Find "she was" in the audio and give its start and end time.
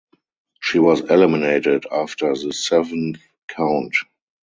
0.59-1.01